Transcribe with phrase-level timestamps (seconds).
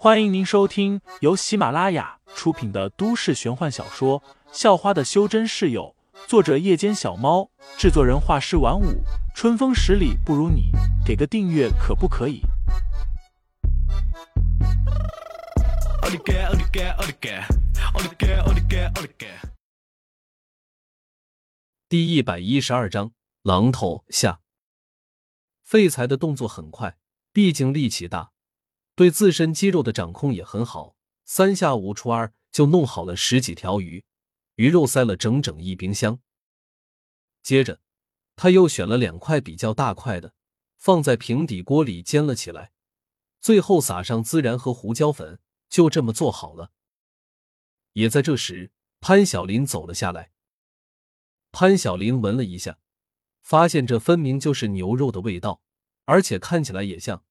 [0.00, 4.20] 欢迎您收听由喜马拉雅出品的都市玄幻小说
[4.52, 5.92] 《校花的修真室友》，
[6.28, 9.02] 作者：夜间小猫，制作人：画师晚舞，
[9.34, 10.70] 春风十里不如你，
[11.04, 12.42] 给个订阅可不可以？
[21.88, 23.10] 第一百一十二章，
[23.42, 24.38] 榔头下。
[25.64, 26.96] 废材的动作很快，
[27.32, 28.30] 毕竟力气大。
[28.98, 34.04] 对自身肌肉的掌控也很好，三下五除二就弄好了十几条鱼，
[34.56, 36.18] 鱼肉塞了整整一冰箱。
[37.40, 37.80] 接着，
[38.34, 40.34] 他又选了两块比较大块的，
[40.78, 42.72] 放在平底锅里煎了起来，
[43.40, 46.72] 最后撒上孜然和胡椒粉，就这么做好了。
[47.92, 50.32] 也在这时，潘晓林走了下来。
[51.52, 52.80] 潘晓林闻了一下，
[53.42, 55.62] 发现这分明就是牛肉的味道，
[56.04, 57.24] 而且看起来也像。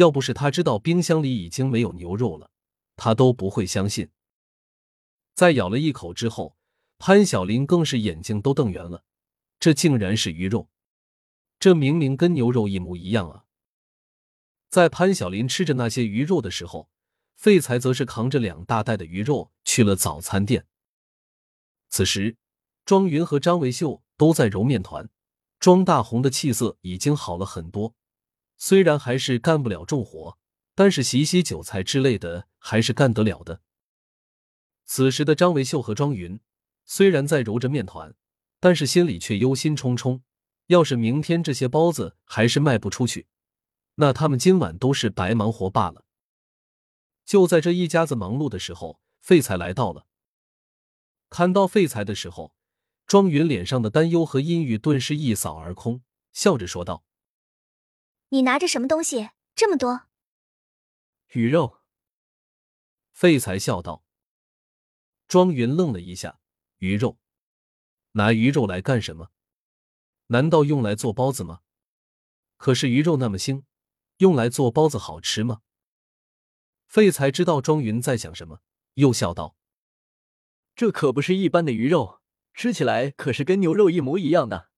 [0.00, 2.50] 要不是他知道冰箱里已经没有牛肉了，
[2.96, 4.08] 他都不会相信。
[5.34, 6.56] 在咬了一口之后，
[6.98, 9.04] 潘晓林更是眼睛都瞪圆了。
[9.58, 10.70] 这竟然是鱼肉，
[11.58, 13.44] 这明明跟牛肉一模一样啊！
[14.70, 16.88] 在潘晓林吃着那些鱼肉的时候，
[17.36, 20.66] 废材则是扛着两大袋的鱼肉去了早餐店。
[21.90, 22.38] 此时，
[22.86, 25.10] 庄云和张维秀都在揉面团，
[25.58, 27.94] 庄大红的气色已经好了很多。
[28.62, 30.36] 虽然还是干不了重活，
[30.74, 33.62] 但是洗洗韭菜之类的还是干得了的。
[34.84, 36.38] 此时的张维秀和庄云
[36.84, 38.14] 虽然在揉着面团，
[38.60, 40.20] 但是心里却忧心忡忡。
[40.66, 43.26] 要是明天这些包子还是卖不出去，
[43.94, 46.04] 那他们今晚都是白忙活罢了。
[47.24, 50.06] 就在这一家子忙碌的时候，废材来到了。
[51.30, 52.54] 看到废材的时候，
[53.06, 56.02] 庄云脸上的担忧和阴郁顿时一扫而空，
[56.34, 57.04] 笑着说道。
[58.32, 60.02] 你拿着什么东西这么多？
[61.32, 61.80] 鱼肉。
[63.10, 64.04] 废材笑道。
[65.26, 66.40] 庄云愣了一下，
[66.78, 67.18] 鱼肉？
[68.12, 69.30] 拿鱼肉来干什么？
[70.28, 71.62] 难道用来做包子吗？
[72.56, 73.64] 可是鱼肉那么腥，
[74.18, 75.62] 用来做包子好吃吗？
[76.86, 78.62] 废材知道庄云在想什么，
[78.94, 79.56] 又笑道
[80.76, 82.20] ：“这可不是一般的鱼肉，
[82.54, 84.70] 吃起来可是跟牛肉一模一样的。”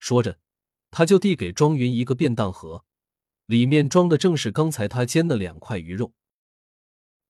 [0.00, 0.41] 说着。
[0.92, 2.84] 他就递给庄云一个便当盒，
[3.46, 6.12] 里面装的正是刚才他煎的两块鱼肉。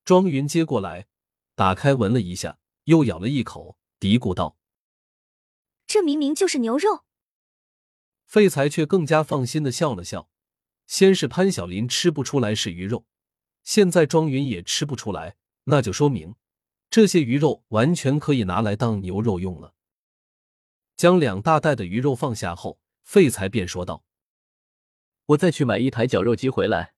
[0.05, 1.07] 庄云接过来，
[1.55, 4.57] 打开闻了一下，又咬了一口，嘀咕道
[5.87, 7.05] ：“这明明就是牛肉。”
[8.27, 10.29] 废材却更加放心的笑了笑。
[10.89, 13.07] 先是潘晓林吃不出来是鱼肉，
[13.63, 16.35] 现在庄云也吃不出来，那就说明
[16.91, 19.75] 这些鱼肉完全可以拿来当牛肉用了。
[20.97, 22.82] 将两大袋的鱼肉放下后。
[23.03, 24.05] 废材便说道
[25.27, 26.95] ：“我再去买一台绞肉机回来。”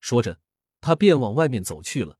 [0.00, 0.40] 说着，
[0.80, 2.18] 他便往外面走去了。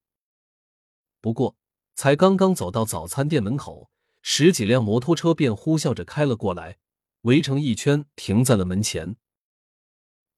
[1.21, 1.57] 不过，
[1.95, 3.91] 才刚刚走到早餐店门口，
[4.23, 6.79] 十几辆摩托车便呼啸着开了过来，
[7.23, 9.17] 围成一圈，停在了门前。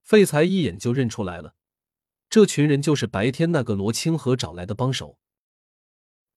[0.02, 1.54] 废材一眼就认出来了，
[2.30, 5.18] 这群人就是白天那个罗清河找来的帮手。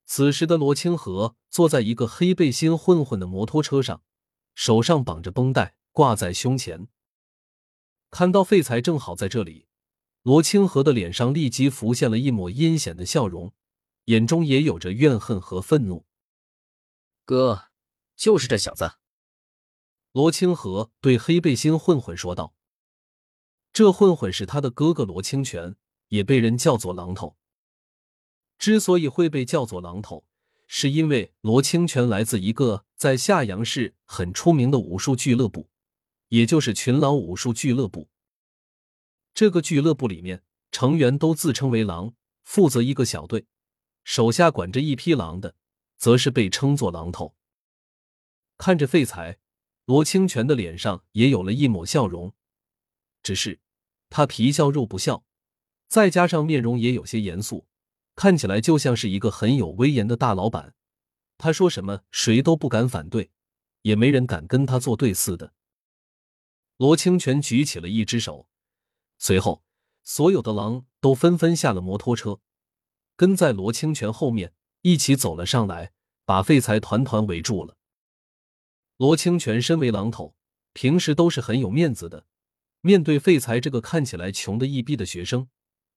[0.06, 4.04] 此时的罗清河坐在一个黑背心混混的摩托车上，
[4.56, 5.76] 手上绑着绷带。
[5.92, 6.88] 挂在胸前，
[8.10, 9.68] 看到废材正好在这里，
[10.22, 13.54] 罗清河的脸上立即浮现了一抹阴险的笑容，
[14.06, 16.06] 眼中也有着怨恨和愤怒。
[17.26, 17.66] 哥，
[18.16, 18.94] 就是这小子。
[20.14, 22.56] 罗清河对黑背心混混说道
[23.74, 25.76] ：“这混混是他的哥哥罗清泉，
[26.08, 27.38] 也被人叫做榔头。
[28.58, 30.26] 之所以会被叫做榔头，
[30.68, 35.70] 是因为罗清泉来自一个在夏阳市很出名的武术俱乐部。”
[36.32, 38.08] 也就是群狼武术俱乐部。
[39.34, 43.48] 这个俱乐部里面成员都自称为狼，负责一个小队，
[44.06, 45.56] 手下管着一批狼的，
[45.98, 47.36] 则是被称作狼头。
[48.58, 49.40] 看着废材，
[49.84, 52.34] 罗清泉的脸上也有了一抹笑容，
[53.22, 53.60] 只是
[54.10, 55.26] 他皮笑肉不笑，
[55.90, 57.68] 再加上面容也有些严肃，
[58.16, 60.76] 看起来就像是一个很有威严的大老板。
[61.38, 63.32] 他说什么，谁都不敢反对，
[63.82, 65.54] 也没人敢跟他作对似的。
[66.82, 68.48] 罗清泉举起了一只手，
[69.20, 69.64] 随后
[70.02, 72.40] 所有的狼都纷纷下了摩托车，
[73.16, 75.94] 跟在罗清泉后面一起走了上来，
[76.26, 77.78] 把废材团团围住了。
[78.98, 80.36] 罗清泉身为狼头，
[80.74, 82.26] 平时都是很有面子的，
[82.80, 85.50] 面对废材这个看起来穷的一逼的学生，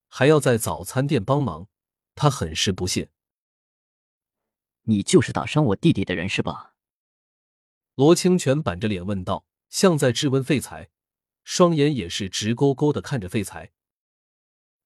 [0.09, 1.67] 还要在早餐店帮忙，
[2.15, 3.11] 他很是不屑。
[4.83, 6.75] 你就是打伤我弟弟的人是吧？
[7.95, 9.47] 罗清泉板着脸问道。
[9.75, 10.89] 像在质问废材，
[11.43, 13.73] 双眼也是直勾勾的看着废材。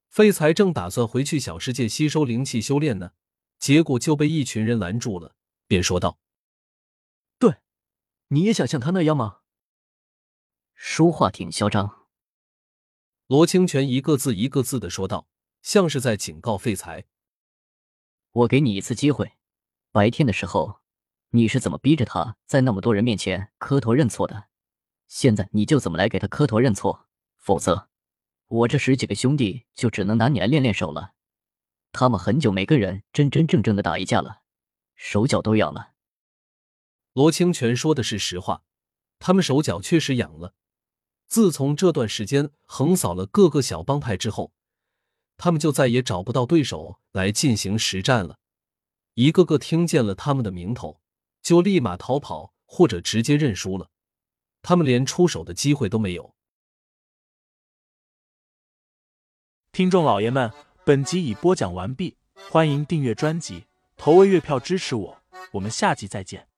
[0.08, 3.12] 废材正打算回去小世界吸收灵气修炼呢，
[3.58, 5.37] 结果就被一群人拦住了，
[5.67, 6.19] 便说道
[7.38, 7.56] ：“对，
[8.29, 9.40] 你也想像他那样吗？”
[10.73, 12.06] 说话挺嚣张。
[13.26, 15.29] 罗清泉一个字一个字的说道，
[15.61, 17.05] 像是在警告废材
[18.32, 19.32] ：“我给你一次机会，
[19.93, 20.81] 白天的时候
[21.32, 24.48] 你是怎么逼着他在那么多人面前磕头认错的？
[25.08, 27.88] 现在你就怎么来给他磕头认错，否则……”
[28.49, 31.12] 我这十几个兄弟就只能拿你来练练手了，
[31.93, 34.40] 他们很久没跟人真真正正的打一架了，
[34.94, 35.93] 手脚都痒了。
[37.12, 38.62] 罗清泉说的是实话，
[39.19, 40.55] 他们手脚确实痒了。
[41.26, 44.54] 自从这段时间横扫了各个小帮派之后，
[45.37, 48.38] 他们就再也找不到对手来进行实战了。
[49.12, 51.02] 一个个听见了他们的名头，
[51.43, 53.90] 就立马逃跑或者直接认输了，
[54.69, 56.35] 他们连出手的机会都没有。
[59.73, 60.53] 听众老爷们，
[60.85, 62.19] 本集已播讲完毕，
[62.50, 63.65] 欢迎订阅专辑，
[63.97, 65.23] 投喂月票支持我，
[65.53, 66.49] 我们下集再见。